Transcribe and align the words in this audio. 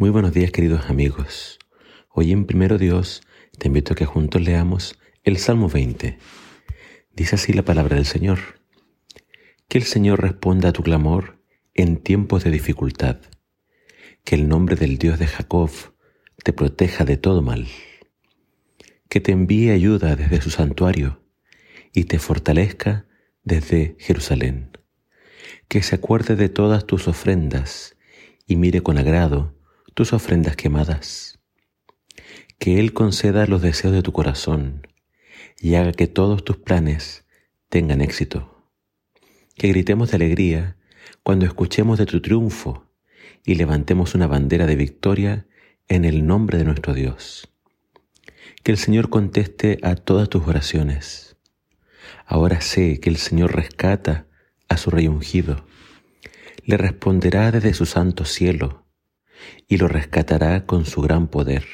Muy 0.00 0.08
buenos 0.08 0.32
días 0.32 0.50
queridos 0.50 0.88
amigos. 0.88 1.58
Hoy 2.08 2.32
en 2.32 2.46
Primero 2.46 2.78
Dios 2.78 3.20
te 3.58 3.68
invito 3.68 3.92
a 3.92 3.96
que 3.96 4.06
juntos 4.06 4.40
leamos 4.40 4.98
el 5.24 5.36
Salmo 5.36 5.68
20. 5.68 6.16
Dice 7.14 7.34
así 7.34 7.52
la 7.52 7.66
palabra 7.66 7.96
del 7.96 8.06
Señor. 8.06 8.38
Que 9.68 9.76
el 9.76 9.84
Señor 9.84 10.22
responda 10.22 10.70
a 10.70 10.72
tu 10.72 10.82
clamor 10.82 11.42
en 11.74 11.98
tiempos 11.98 12.44
de 12.44 12.50
dificultad. 12.50 13.18
Que 14.24 14.36
el 14.36 14.48
nombre 14.48 14.74
del 14.74 14.96
Dios 14.96 15.18
de 15.18 15.26
Jacob 15.26 15.70
te 16.42 16.54
proteja 16.54 17.04
de 17.04 17.18
todo 17.18 17.42
mal. 17.42 17.66
Que 19.10 19.20
te 19.20 19.32
envíe 19.32 19.68
ayuda 19.68 20.16
desde 20.16 20.40
su 20.40 20.48
santuario 20.48 21.20
y 21.92 22.04
te 22.04 22.18
fortalezca 22.18 23.04
desde 23.44 23.96
Jerusalén. 23.98 24.78
Que 25.68 25.82
se 25.82 25.96
acuerde 25.96 26.36
de 26.36 26.48
todas 26.48 26.86
tus 26.86 27.06
ofrendas 27.06 27.98
y 28.46 28.56
mire 28.56 28.80
con 28.80 28.96
agrado 28.96 29.59
tus 29.94 30.12
ofrendas 30.12 30.56
quemadas. 30.56 31.38
Que 32.58 32.78
Él 32.78 32.92
conceda 32.92 33.46
los 33.46 33.62
deseos 33.62 33.94
de 33.94 34.02
tu 34.02 34.12
corazón 34.12 34.86
y 35.58 35.74
haga 35.74 35.92
que 35.92 36.06
todos 36.06 36.44
tus 36.44 36.56
planes 36.58 37.24
tengan 37.68 38.00
éxito. 38.00 38.64
Que 39.56 39.68
gritemos 39.68 40.10
de 40.10 40.16
alegría 40.16 40.76
cuando 41.22 41.46
escuchemos 41.46 41.98
de 41.98 42.06
tu 42.06 42.20
triunfo 42.20 42.86
y 43.44 43.54
levantemos 43.54 44.14
una 44.14 44.26
bandera 44.26 44.66
de 44.66 44.76
victoria 44.76 45.46
en 45.88 46.04
el 46.04 46.26
nombre 46.26 46.58
de 46.58 46.64
nuestro 46.64 46.94
Dios. 46.94 47.52
Que 48.62 48.72
el 48.72 48.78
Señor 48.78 49.08
conteste 49.08 49.78
a 49.82 49.96
todas 49.96 50.28
tus 50.28 50.46
oraciones. 50.46 51.36
Ahora 52.26 52.60
sé 52.60 53.00
que 53.00 53.10
el 53.10 53.16
Señor 53.16 53.54
rescata 53.54 54.26
a 54.68 54.76
su 54.76 54.90
rey 54.90 55.08
ungido. 55.08 55.64
Le 56.64 56.76
responderá 56.76 57.50
desde 57.50 57.74
su 57.74 57.86
santo 57.86 58.24
cielo 58.24 58.89
y 59.68 59.76
lo 59.76 59.88
rescatará 59.88 60.66
con 60.66 60.84
su 60.84 61.00
gran 61.00 61.28
poder. 61.28 61.64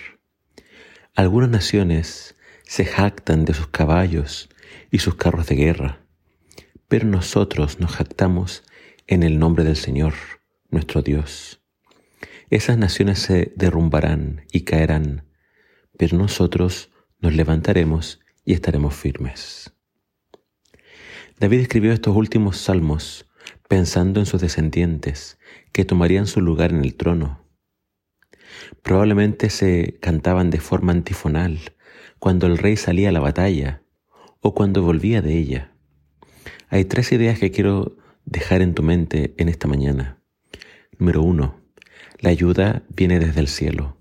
Algunas 1.15 1.48
naciones 1.48 2.37
se 2.65 2.85
jactan 2.85 3.45
de 3.45 3.54
sus 3.54 3.68
caballos 3.68 4.51
y 4.91 4.99
sus 4.99 5.15
carros 5.15 5.46
de 5.46 5.54
guerra, 5.54 6.01
pero 6.88 7.07
nosotros 7.07 7.80
nos 7.80 7.93
jactamos 7.93 8.65
en 9.07 9.23
el 9.23 9.38
nombre 9.38 9.65
del 9.65 9.76
Señor, 9.76 10.15
nuestro 10.68 11.01
Dios. 11.01 11.63
Esas 12.51 12.76
naciones 12.76 13.18
se 13.18 13.52
derrumbarán 13.57 14.45
y 14.52 14.60
caerán, 14.63 15.24
pero 15.96 16.19
nosotros 16.19 16.91
nos 17.19 17.35
levantaremos 17.35 18.21
y 18.45 18.52
estaremos 18.52 18.95
firmes. 18.95 19.73
David 21.41 21.60
escribió 21.60 21.93
estos 21.93 22.15
últimos 22.15 22.59
salmos 22.59 23.26
pensando 23.69 24.21
en 24.21 24.26
sus 24.26 24.41
descendientes 24.41 25.38
que 25.73 25.85
tomarían 25.85 26.26
su 26.26 26.41
lugar 26.41 26.73
en 26.73 26.85
el 26.85 26.95
trono 26.95 27.46
Probablemente 28.82 29.51
se 29.51 29.99
cantaban 30.01 30.51
de 30.51 30.60
forma 30.60 30.93
antifonal 30.93 31.59
cuando 32.18 32.46
el 32.46 32.59
rey 32.59 32.76
salía 32.76 33.10
a 33.10 33.13
la 33.13 33.21
batalla 33.21 33.82
o 34.40 34.54
cuando 34.54 34.82
volvía 34.82 35.23
de 35.23 35.37
ella. 35.37 35.73
Hay 36.68 36.85
tres 36.85 37.13
ideas 37.13 37.38
que 37.38 37.51
quiero 37.51 37.96
dejar 38.24 38.63
en 38.63 38.74
tu 38.74 38.82
mente 38.82 39.35
en 39.38 39.48
esta 39.48 39.68
mañana. 39.68 40.21
Número 40.98 41.23
uno, 41.23 41.60
la 42.18 42.30
ayuda 42.30 42.82
viene 42.88 43.18
desde 43.18 43.40
el 43.40 43.48
cielo. 43.48 43.96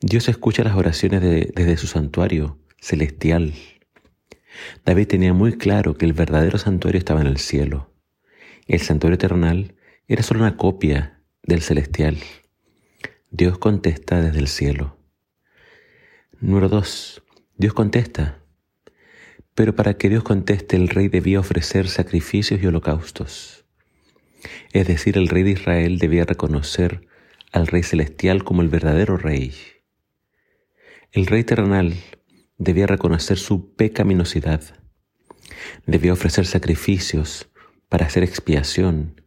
Dios 0.00 0.28
escucha 0.28 0.64
las 0.64 0.76
oraciones 0.76 1.20
desde 1.20 1.76
su 1.76 1.86
santuario 1.86 2.58
celestial. 2.80 3.54
David 4.84 5.08
tenía 5.08 5.32
muy 5.32 5.56
claro 5.56 5.96
que 5.96 6.04
el 6.04 6.12
verdadero 6.12 6.58
santuario 6.58 6.98
estaba 6.98 7.20
en 7.20 7.26
el 7.26 7.38
cielo. 7.38 7.92
El 8.66 8.80
santuario 8.80 9.18
terrenal 9.18 9.74
era 10.06 10.22
solo 10.22 10.40
una 10.40 10.56
copia 10.56 11.22
del 11.42 11.60
celestial. 11.62 12.18
Dios 13.36 13.58
contesta 13.58 14.22
desde 14.22 14.38
el 14.38 14.46
cielo. 14.46 14.96
Número 16.38 16.68
dos, 16.68 17.24
Dios 17.56 17.74
contesta. 17.74 18.44
Pero 19.56 19.74
para 19.74 19.94
que 19.94 20.08
Dios 20.08 20.22
conteste, 20.22 20.76
el 20.76 20.88
rey 20.88 21.08
debía 21.08 21.40
ofrecer 21.40 21.88
sacrificios 21.88 22.62
y 22.62 22.66
holocaustos. 22.68 23.64
Es 24.72 24.86
decir, 24.86 25.18
el 25.18 25.26
rey 25.26 25.42
de 25.42 25.50
Israel 25.50 25.98
debía 25.98 26.24
reconocer 26.24 27.08
al 27.50 27.66
rey 27.66 27.82
celestial 27.82 28.44
como 28.44 28.62
el 28.62 28.68
verdadero 28.68 29.16
rey. 29.16 29.52
El 31.10 31.26
rey 31.26 31.42
terrenal 31.42 31.94
debía 32.56 32.86
reconocer 32.86 33.36
su 33.36 33.74
pecaminosidad. 33.74 34.62
Debía 35.86 36.12
ofrecer 36.12 36.46
sacrificios 36.46 37.48
para 37.88 38.06
hacer 38.06 38.22
expiación 38.22 39.22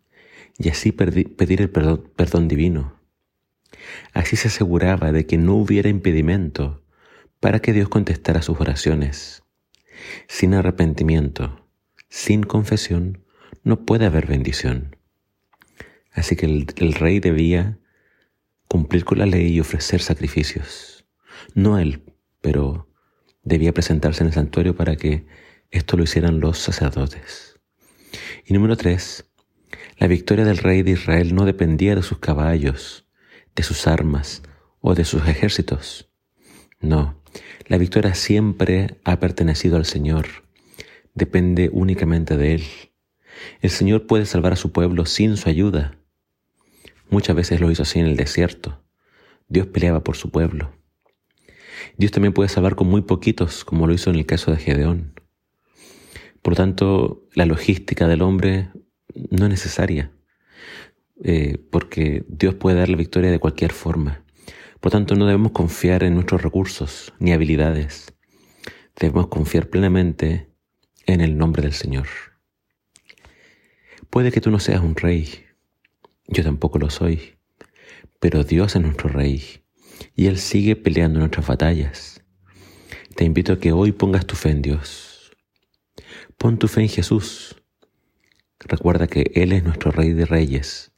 y 0.57 0.69
así 0.69 0.93
pedir 0.93 1.61
el 1.61 1.69
perdón, 1.69 2.47
divino. 2.47 2.96
Así 4.13 4.35
se 4.35 4.47
aseguraba 4.47 5.11
de 5.11 5.25
que 5.25 5.37
no 5.37 5.55
hubiera 5.55 5.89
impedimento 5.89 6.83
para 7.39 7.59
que 7.59 7.73
Dios 7.73 7.89
contestara 7.89 8.41
sus 8.41 8.59
oraciones. 8.59 9.43
Sin 10.27 10.53
arrepentimiento, 10.53 11.67
sin 12.09 12.43
confesión, 12.43 13.23
no 13.63 13.85
puede 13.85 14.05
haber 14.05 14.27
bendición. 14.27 14.95
Así 16.13 16.35
que 16.35 16.45
el, 16.45 16.93
rey 16.93 17.19
debía 17.19 17.79
cumplir 18.67 19.05
con 19.05 19.19
la 19.19 19.25
ley 19.25 19.53
y 19.53 19.59
ofrecer 19.59 20.01
sacrificios. 20.01 21.05
No 21.53 21.77
él, 21.77 22.03
pero 22.41 22.89
debía 23.43 23.73
presentarse 23.73 24.23
en 24.23 24.27
el 24.27 24.33
santuario 24.33 24.75
para 24.75 24.95
que 24.95 25.25
esto 25.69 25.95
lo 25.97 26.03
hicieran 26.03 26.39
los 26.39 26.57
sacerdotes. 26.57 27.59
Y 28.45 28.53
número 28.53 28.77
tres, 28.77 29.29
la 29.97 30.07
victoria 30.07 30.45
del 30.45 30.57
rey 30.57 30.81
de 30.81 30.91
Israel 30.91 31.35
no 31.35 31.45
dependía 31.45 31.95
de 31.95 32.03
sus 32.03 32.19
caballos, 32.19 33.06
de 33.57 33.63
sus 33.63 33.87
armas 33.87 34.43
o 34.79 34.95
de 34.95 35.03
sus 35.03 35.27
ejércitos. 35.27 36.09
No, 36.79 37.21
la 37.65 37.77
victoria 37.77 38.13
siempre 38.13 39.01
ha 39.03 39.19
pertenecido 39.19 39.75
al 39.75 39.85
Señor. 39.85 40.27
Depende 41.15 41.69
únicamente 41.73 42.37
de 42.37 42.53
Él. 42.53 42.63
El 43.61 43.71
Señor 43.71 44.07
puede 44.07 44.25
salvar 44.25 44.53
a 44.53 44.57
su 44.57 44.71
pueblo 44.71 45.05
sin 45.05 45.35
su 45.35 45.49
ayuda. 45.49 45.97
Muchas 47.09 47.35
veces 47.35 47.59
lo 47.59 47.71
hizo 47.71 47.83
así 47.83 47.99
en 47.99 48.05
el 48.05 48.15
desierto. 48.15 48.83
Dios 49.49 49.67
peleaba 49.67 50.03
por 50.03 50.15
su 50.15 50.29
pueblo. 50.29 50.71
Dios 51.97 52.11
también 52.11 52.33
puede 52.33 52.49
salvar 52.49 52.75
con 52.75 52.87
muy 52.87 53.01
poquitos, 53.01 53.65
como 53.65 53.87
lo 53.87 53.93
hizo 53.93 54.11
en 54.11 54.17
el 54.17 54.25
caso 54.25 54.51
de 54.51 54.57
Gedeón. 54.57 55.19
Por 56.43 56.55
tanto, 56.55 57.27
la 57.33 57.45
logística 57.45 58.07
del 58.07 58.21
hombre 58.21 58.69
no 59.31 59.45
es 59.45 59.49
necesaria. 59.49 60.11
Eh, 61.23 61.57
porque 61.71 62.23
Dios 62.27 62.55
puede 62.55 62.77
dar 62.77 62.89
la 62.89 62.97
victoria 62.97 63.31
de 63.31 63.39
cualquier 63.39 63.71
forma. 63.71 64.23
Por 64.79 64.91
tanto, 64.91 65.15
no 65.15 65.25
debemos 65.25 65.51
confiar 65.51 66.03
en 66.03 66.13
nuestros 66.13 66.43
recursos 66.43 67.13
ni 67.19 67.31
habilidades. 67.31 68.13
Debemos 68.95 69.27
confiar 69.27 69.69
plenamente 69.69 70.51
en 71.07 71.21
el 71.21 71.37
nombre 71.37 71.63
del 71.63 71.73
Señor. 71.73 72.07
Puede 74.09 74.31
que 74.31 74.41
tú 74.41 74.51
no 74.51 74.59
seas 74.59 74.81
un 74.81 74.95
rey, 74.95 75.45
yo 76.27 76.43
tampoco 76.43 76.79
lo 76.79 76.89
soy, 76.89 77.37
pero 78.19 78.43
Dios 78.43 78.75
es 78.75 78.81
nuestro 78.81 79.09
rey 79.09 79.63
y 80.15 80.27
Él 80.27 80.37
sigue 80.37 80.75
peleando 80.75 81.19
nuestras 81.19 81.47
batallas. 81.47 82.23
Te 83.15 83.25
invito 83.25 83.53
a 83.53 83.59
que 83.59 83.71
hoy 83.71 83.91
pongas 83.91 84.25
tu 84.25 84.35
fe 84.35 84.51
en 84.51 84.61
Dios. 84.61 85.31
Pon 86.37 86.59
tu 86.59 86.67
fe 86.67 86.81
en 86.81 86.89
Jesús. 86.89 87.55
Recuerda 88.59 89.07
que 89.07 89.31
Él 89.33 89.51
es 89.51 89.63
nuestro 89.63 89.91
Rey 89.91 90.13
de 90.13 90.25
Reyes 90.25 90.91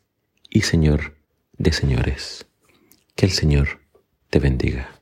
y 0.49 0.61
Señor 0.61 1.15
de 1.57 1.71
señores. 1.71 2.47
Que 3.15 3.25
el 3.25 3.31
Señor 3.31 3.81
te 4.29 4.39
bendiga. 4.39 4.98